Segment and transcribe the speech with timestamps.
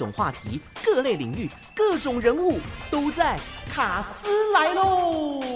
[0.00, 2.58] 种话题、各类领域、各种人物
[2.90, 3.38] 都在
[3.70, 5.42] 卡斯来喽。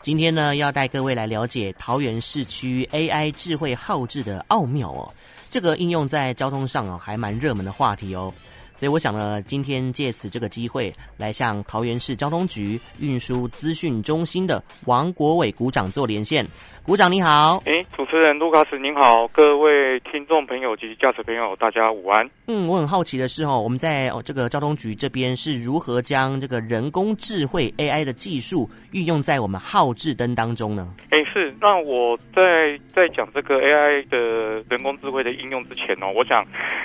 [0.00, 5.12] 今天呢，要带各位来了解桃园市区 AI 智慧号志的奥妙哦。
[5.50, 8.32] 这个应用在交通上哦，还蛮热门的话题哦。
[8.74, 16.46] 所以我想呢，今天借此这个机会，来向桃园市交通局运输资讯中心的王国伟股长做连线。
[16.82, 22.28] 股长你好，哎，主持人卢卡斯您好，各位听众朋友及驾驶朋友，大家午安。
[22.46, 30.86] 嗯，我很好奇的是哦，我们在哦这个交通局这边是如何将这个人工智慧 AI 的技术运用在我们号志灯当中呢？
[31.08, 34.18] 哎，是，那我在在讲这个 AI 的
[34.70, 36.44] 人工智慧的应用之前哦，我想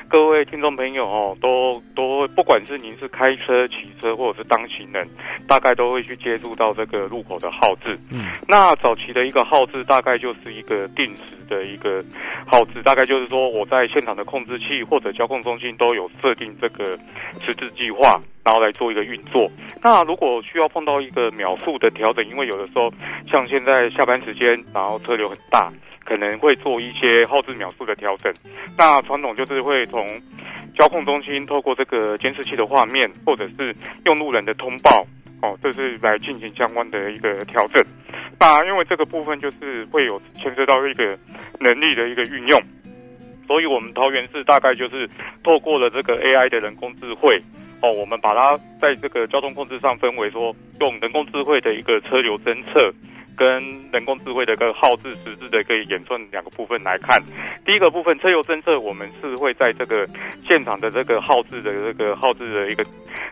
[0.10, 5.08] 各位听众朋友哦，都都不管是您是开车、骑车，或者是当行人，
[5.48, 7.96] 大概都会去接触到这个路口的号志。
[8.12, 9.80] 嗯，那早期的一个号志。
[9.90, 12.04] 大概就是一个定时的一个
[12.46, 16.98] 号志，大概就是说我在现场的控制器或者交控中心都有设定这个
[17.42, 19.50] 时制计划，然后来做一个运作。
[19.82, 22.92] 那如果需要碰到一个秒数的调整，因为有的时候
[23.32, 25.72] 像现在下班时间，然后车流很大，
[26.04, 28.34] 可能会做一些后置秒数的调整。
[28.76, 30.08] 那传统就是会从
[30.76, 35.06] 交控中心透过这个监视器的画面，或者是用路人的通报。
[35.42, 37.82] 哦，这是来进行相关的一个调整。
[38.38, 41.18] 那因为这个部分就是会有牵涉到一个
[41.62, 42.60] 能力的一个运用，
[43.48, 45.10] 所以我们桃园市大概就是
[45.42, 47.42] 透过了这个 AI 的人工智慧，
[47.82, 52.94] 哦，我们把它在这个交通控制上分为说，用人工智慧的一个车流侦测。
[53.38, 53.48] 跟
[53.92, 57.22] 人工智慧的一个号志实质的可以演算两个部分来看，
[57.66, 60.08] 第一个部分车流侦测，我们是会在这个
[60.48, 62.84] 现场的这个号志的这个号志的一个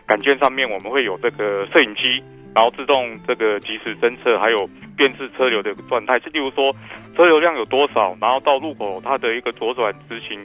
[0.06, 2.22] 杆件上面，我们会有这个摄影机，
[2.54, 6.74] 然后自动这个及时侦测，还有辨识车流的状态，就例如说
[7.14, 10.38] 车流量有多少，然后到路口它的一个左转直行。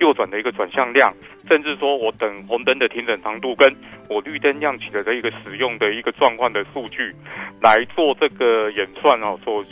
[0.00, 1.12] 右转的一个转向量，
[1.48, 3.74] 甚至说我等红灯的停等长度，跟
[4.08, 7.14] 我绿灯亮起的这一个使用的一个状况的数据，
[7.62, 9.64] 来做这个演算哦，做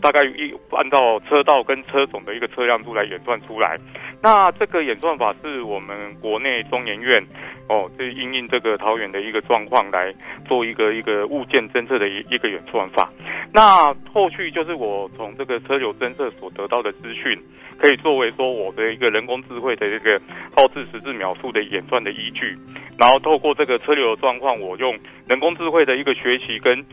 [0.00, 3.78] 大概一按照车道跟车种的一个车辆数来演算出来。
[4.22, 7.22] 那这个演算法是我们国内中研院
[7.68, 10.12] 哦，是因应这个桃园的一个状况来
[10.46, 13.12] 做一个一个物件侦测的一一个演算法。
[13.52, 17.38] 那后续就是我从这个车流侦测所得到的资讯，
[17.78, 20.20] 可以作为说我的一个人工智慧的这个
[20.56, 22.56] 号志时制秒数的演算的依据，
[22.98, 26.84] 然后透过这个车流的状况，我用人工智慧的一个学习跟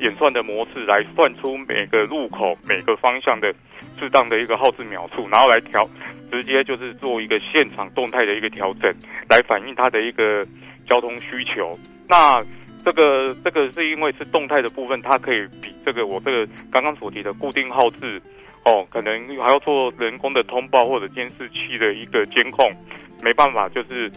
[0.00, 3.54] 演算的模式来算出每个路口每个方向的
[3.98, 5.88] 适当的一个号志秒数，然后来调，
[6.30, 8.92] 直接就是做一个现场动态的一个调整，
[9.28, 10.46] 来反映它的一个
[10.86, 11.78] 交通需求。
[12.08, 12.42] 那
[12.84, 18.20] 这个这个是因为是动态的部分，它可以比这个我这个刚刚所提的固定号志。
[18.64, 22.72] 哦，可能还要做人工的通报或者监视器的一个监控，
[23.20, 24.08] 没办法，就是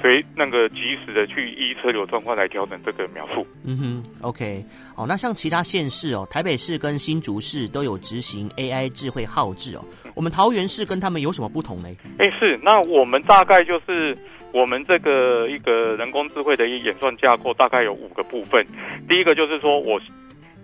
[0.00, 3.46] 随那个及时的去依车流状况来调整这个描述。
[3.64, 4.64] 嗯哼，OK，
[4.96, 9.84] 哦，那像其他县市哦，台北市跟新竹市都有执行 AI 智慧号志哦，
[10.14, 11.88] 我们桃园市跟他们有什么不同呢？
[12.18, 14.16] 哎，是，那我们大概就是
[14.52, 18.66] 我们这个一个人工智慧的一个演算架构，大概有五个部分。
[19.08, 20.00] 第一个就是说我。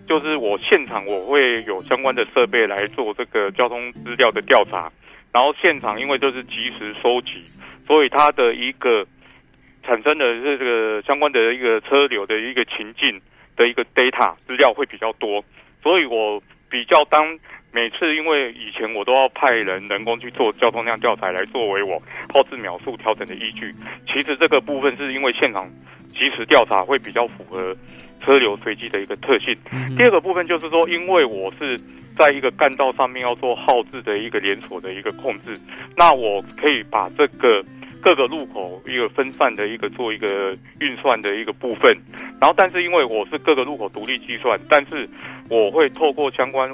[0.09, 4.89] 就是我现场我会有相关的设备来做这个交通资料的调查，
[5.33, 7.41] 然后现场因为就是及时收集，
[7.89, 9.05] 所以它的一个
[9.87, 13.21] 产生的这个相关的一个车流的一个情境
[13.57, 15.45] 的一个 data 资料会比较多，
[15.83, 17.39] 所以我比较当
[17.73, 22.03] 每次因为以前我都要派人人工去做交通量调查来作为我
[22.35, 23.73] 号志秒数调整的依据，
[24.07, 25.71] 其实这个部分是因为现场
[26.11, 27.75] 及时调查会比较符合。
[28.25, 29.55] 车流随机的一个特性。
[29.97, 31.79] 第二个部分就是说，因为我是
[32.17, 35.55] 在一个干道上面要做号志的一个连锁的一个控制，
[35.95, 37.63] 那我可以把这个
[38.03, 41.93] 各个路口一个分散的一个做一个运算的一个部分。
[42.41, 45.09] 然后，但是因为我是各个路口独立计算，但是
[45.49, 46.71] 我会透过相关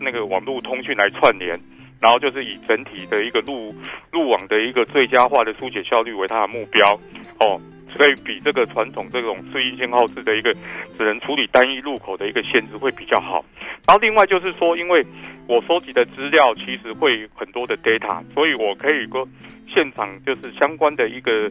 [0.00, 1.58] 那个网络通讯来串联，
[2.00, 3.74] 然后就是以整体的一个路
[4.10, 6.92] 路网的一个最佳化的疏解效率为它的目标。
[7.40, 7.60] 哦。
[7.94, 10.50] 所以比这个传统这种次音信号志的一个
[10.96, 13.44] 只能处理单一路口的一个限制会比较好。
[13.86, 15.04] 然后另外就是说，因为
[15.46, 19.26] 我收集的资料其实会很多的 data，所以我可以说
[19.68, 21.50] 现场就是相关的一个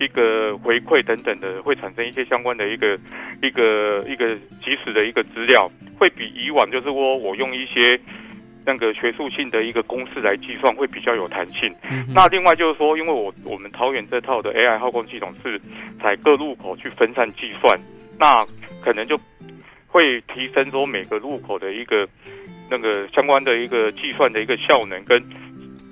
[0.00, 2.98] 一个回馈等等的，会产生一些相关的一个
[3.42, 8.00] 一个一个及时的一个资料，会比以往就是说我用一些。
[8.66, 11.70] 那个学术性的一个公式来计算会比较有弹性。
[11.90, 15.60] 嗯、那另外就是说，因为我我们桃园这套的 AI 耗控系统是
[16.02, 17.78] 在各路口去分散计算，
[18.18, 18.42] 那
[18.82, 19.20] 可能就
[19.86, 22.08] 会提升说每个路口的一个
[22.74, 25.22] 那个相关的一个计算的一个效能跟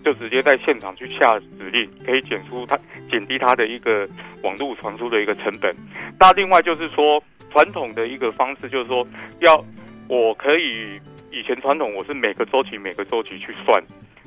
[0.05, 2.77] 就直接在现场去下指令，可以减出它
[3.09, 4.09] 减低它的一个
[4.43, 5.73] 网络传输的一个成本。
[6.19, 9.07] 那另外就是说，传统的一个方式就是说，
[9.41, 9.65] 要
[10.09, 10.99] 我可以
[11.31, 13.81] 以前传统我是每个周期每个周期去算，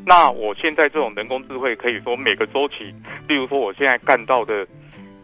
[0.06, 2.86] 那我现在这种人工智慧可以说每个周期，
[3.28, 4.66] 例如说我现在干道的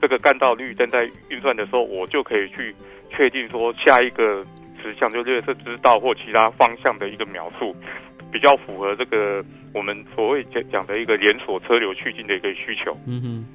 [0.02, 2.76] 这个干道绿灯在运算的时候，我就可以去
[3.10, 4.46] 确定说下一个
[4.82, 7.76] 指向就列车知道或其他方向的一个描述。
[8.32, 9.44] 比较符合这个
[9.74, 12.96] 我们所谓讲讲的一个连锁车流趋近的一个需求。
[13.06, 13.46] 嗯哼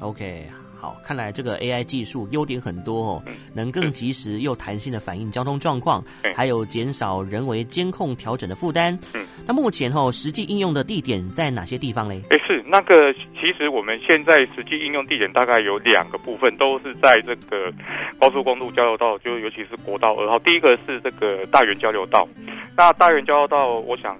[0.00, 3.22] ，OK，好，看来这个 AI 技术优点很多哦，
[3.54, 8.96] 能更及时又弹性的反映交通状况，还有减少人为监控调整的负担。
[9.14, 12.20] 嗯，那目前哦，实际应用的地点在哪些地方嘞？
[12.30, 17.72] 哎，是那个，其实我们现在实际应用地点大概有两个部分，都是在这个
[18.20, 20.38] 高速公路交流道，就尤其是国道二号。
[20.40, 22.28] 第一个是这个大园交流道。
[22.76, 24.16] 那大园交流道，我想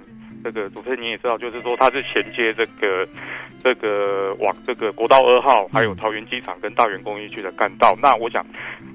[0.52, 3.08] 这个主持人你也知道，就是说它是衔接这个
[3.60, 7.96] 这个往这个国道二号，还有桃园机场跟大园工业区的干道。
[8.00, 8.46] 那我想，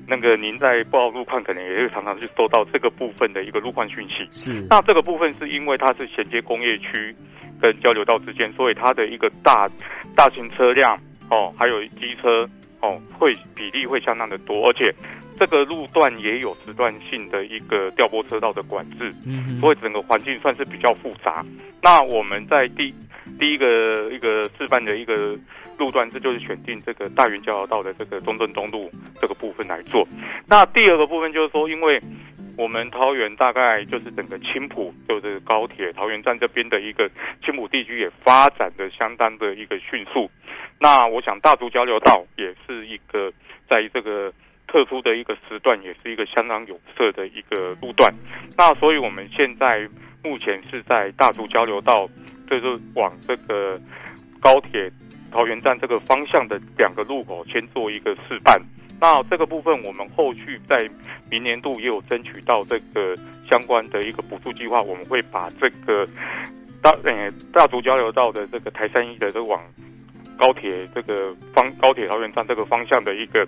[0.08, 4.26] 那个您在报路况，可能也会常常去收到这个部分的一个路况讯息。
[4.32, 4.66] 是。
[4.70, 7.14] 那这个部分是因为它是衔接工业区
[7.60, 9.68] 跟交流道之间，所以它的一个大
[10.16, 10.98] 大型车辆
[11.30, 12.48] 哦，还有机车
[12.80, 14.94] 哦，会比例会相当的多，而且。
[15.42, 21.44] 这个路段也有时段性的一个调拨车道的管制，嗯，所以整个环境算是比较复杂。
[21.82, 22.94] 那我们在第
[23.40, 25.36] 第一个一个示范的一个
[25.80, 28.88] 路段，这就是选定这个大园交流道的这个中正东路
[29.20, 30.08] 这个部分来做。
[30.48, 32.00] 那第二个部分就是说，因为
[32.56, 37.10] 我们桃园大概就是整个青浦，就是高铁桃园站这边的一个
[37.44, 40.30] 青浦地区也发展的相当的一个迅速。
[40.80, 43.34] 那我想大竹交流道也是一个
[43.68, 44.32] 在这个。
[44.72, 48.10] 特殊的一个时段，也是一个相当有色的一个路段。
[48.58, 49.86] 那所以我们现在
[50.24, 52.08] 目前是在大竹交流道，
[52.50, 53.78] 就是往这个
[54.40, 54.90] 高铁
[55.30, 58.58] 桃园站这个方向的两个路口先做一个示范。
[59.02, 60.90] 那这个部分，我们后续在
[61.30, 63.18] 明年度也有争取到这个
[63.50, 66.08] 相关的一个补助计划，我们会把这个
[66.82, 66.96] 大
[67.52, 69.62] 大竹交流道的这个台三一的这往
[70.38, 73.46] 高铁这个方高铁桃园站这个方向的一个。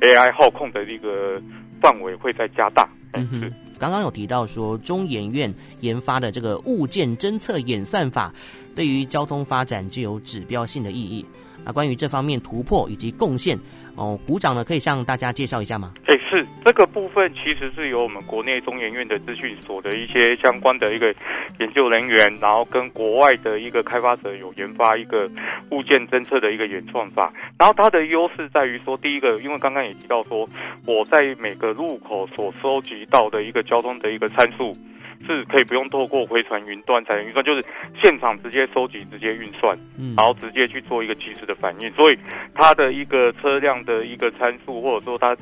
[0.00, 1.40] AI 号控的一个
[1.80, 2.88] 范围会再加大。
[3.12, 8.34] 嗯哼，刚刚有提到说中研院研发的这个物件侦测演算法，
[8.74, 11.24] 对于交通发展具有指标性的意义。
[11.64, 13.58] 那关于这方面突破以及贡献。
[13.96, 15.92] 哦，鼓掌呢，可以向大家介绍一下吗？
[16.06, 21.14] 哎，是这个部分，其实是由我们国内中研院的资讯所的一些相关的一个
[21.60, 25.30] 研究人员，然后跟国外的一个开发者有研发一个
[25.70, 27.32] 物件侦测的一个原创法。
[27.58, 30.48] 然后它的优势在于说，第一个，因为刚刚也提到说，
[30.86, 34.76] 我在每个路口所收集到的一个交通的一个参数。
[35.26, 37.64] 是可以不用透过回传云端才能运算，就是
[38.02, 41.90] 现场直接收集、直接运算，嗯，然后直接去做一个及时的反应。
[41.92, 42.18] 所以
[42.54, 45.36] 它的一个车辆的一个参数，或者说它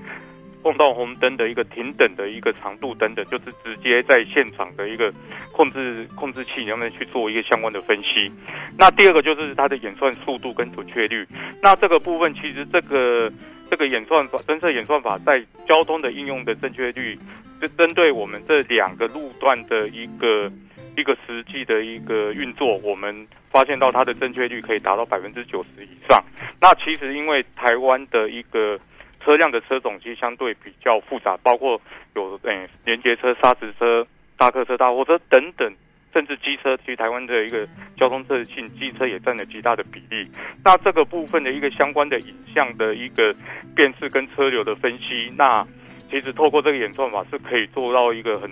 [0.62, 5.12] 碰到红灯的一个停等的一个长度等等，就是直接在现场的一个
[5.52, 8.30] 控制控制器上面去做一个相关的分析。
[8.78, 11.26] 那第二个就是它的演算速度跟准确率。
[11.62, 13.30] 那这个部分其实这个。
[13.70, 17.18] 这个演算法，侦测演算法在交通的应用的正确率，
[17.58, 20.52] 是针对我们这两个路段的一个
[20.94, 26.22] 一个实际的一个运作，我们发现到它的正确率可以达到百分之九十以上。
[26.60, 28.78] 那其实因为台湾的一个
[29.24, 31.80] 车辆的车种其实相对比较复杂，包括
[32.14, 35.72] 有诶连接车、砂石车、大客车、大货车等等。
[36.14, 40.30] 甚至机车，其实台湾的一个交通特性，机车也占了极大的比例。
[40.62, 43.34] 那这个部分的一个相关的影像的一个
[43.74, 45.66] 辨识跟车流的分析，那
[46.10, 48.50] 其实透过这个演算法是可以做到一个很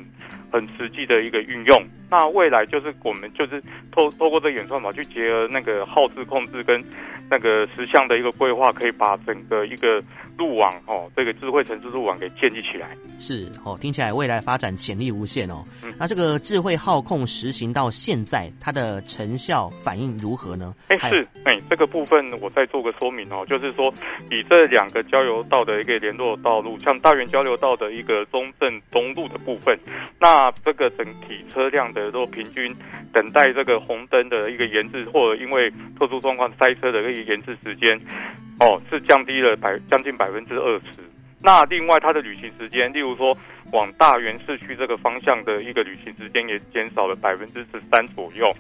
[0.51, 1.85] 很实际的一个运用。
[2.11, 3.63] 那未来就是我们就是
[3.93, 6.83] 透透过这个演算法去结合那个耗资控制跟
[7.31, 10.03] 那个时相的一个规划，可以把整个一个。
[10.39, 15.63] 路网哦，这个智慧城市路网给建立起来是哦，听起来未来发展潜力无限哦。
[15.85, 20.75] 嗯、那这个智慧耗控实行到现在，它的成效反应如何呢？
[20.89, 23.93] 哎，是哎，这个部分我再做个说明哦，就是说
[24.31, 29.79] 以这两个交流道的一个联络道路，像大园交流道的一个中正东路的部分，
[30.19, 32.73] 那这个整体车辆的都平均
[33.13, 38.01] 等待这个红灯的一个延滞，或者因为特殊状况塞车的一个延滞时间。
[38.61, 41.01] 哦，是降低了百将近百分之二十。
[41.43, 43.35] 那另外，它的旅行时间，例如说
[43.73, 48.53] 往大园市区这个方向的一个旅行时间也减少了百分之十三左右。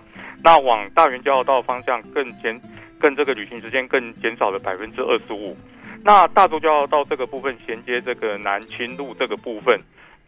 [0.42, 2.58] 那往大园交流道方向更减，
[2.98, 5.54] 更这个旅行时间更减少了百分之二十五。
[6.02, 9.78] 那大竹交流道这个部分衔接这个南清路这个部分，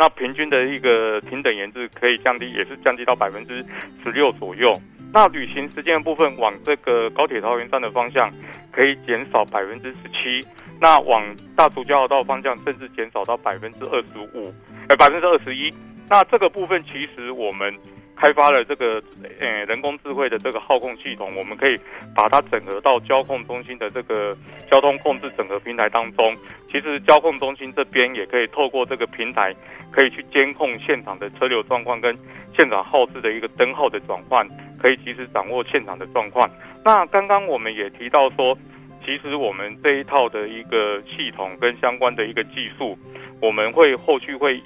[0.02, 3.64] 那平均的一个平等延滞可以降低，也是降低到百分之
[4.02, 4.74] 十六左右。
[5.14, 8.28] 那旅行时间的部分，往这个高铁桃园站的方向
[8.72, 10.44] 可以减少百分之十七，
[10.80, 11.22] 那往
[11.56, 14.52] 大竹交流道方向甚至减少到百分之二十五，
[14.88, 15.72] 呃，百分之二十一。
[16.10, 17.72] 那这个部分其实我们。
[18.16, 19.02] 开发了这个
[19.40, 21.76] 呃人工智慧的这个号控系统，我们可以
[22.14, 24.36] 把它整合到交控中心的这个
[24.70, 26.34] 交通控制整合平台当中。
[26.70, 29.54] 其实交控中心这边也可以透过这个平台，
[29.90, 32.16] 可以去监控现场的车流状况跟
[32.56, 34.46] 现场号志的一个灯号的转换，
[34.80, 36.48] 可以及时掌握现场的状况。
[36.84, 38.56] 那刚刚我们也提到说，
[39.04, 42.96] 其实我们这一套的一个系统跟相关的一个技术，
[43.40, 44.62] 我们会后续会。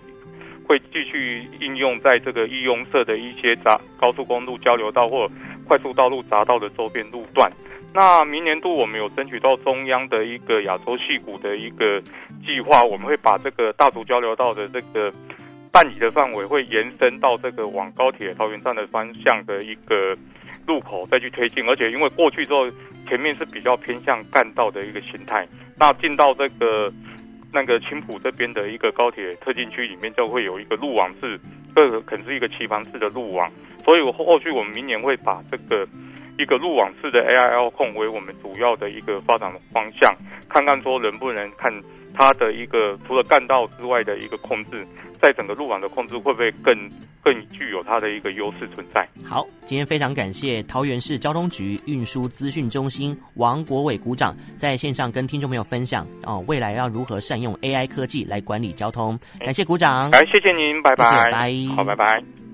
[0.67, 5.31] 会继续应用在这个易用社的一些匝高速公路交流道或
[5.67, 7.51] 快速道路匝道的周边路段。
[7.95, 12.01] 那明年度我们有争取到中央的一个亚洲矽谷的一个
[12.45, 15.11] 计划，我们会把这个大竹交流道的这个
[15.73, 20.17] 办理的范围会延伸到这个往高铁桃园站的方向的一个
[20.67, 21.65] 路口再去推进。
[21.69, 22.69] 而且因为过去之后
[23.09, 25.47] 前面是比较偏向干道的一个形态，
[25.79, 26.93] 那进到这个。
[27.57, 31.41] 那个青浦这边的一个高铁特进区里面就会有一个路网是，
[31.75, 33.51] 这个可能是一个棋盘式的路网，
[33.83, 35.89] 所以我后续我们明年会把这个
[36.39, 40.15] 一个路网式的 AI 遥控为我们主要的一个发展方向，
[40.49, 41.73] 看看说能不能看
[42.15, 44.87] 它的一个除了干道之外的一个控制，
[45.21, 46.75] 在整个路网的控制会不会更
[47.23, 49.07] 更具有它的一个优势存在。
[49.25, 59.19] 好，今天非常感谢桃园市交通局运输资讯中心王国伟股长在线上跟听众朋友分享哦，未来要如何善用 AI 科技来管理交通。
[59.41, 62.46] 感谢股长，来谢谢您，拜拜，谢谢拜，好，拜拜。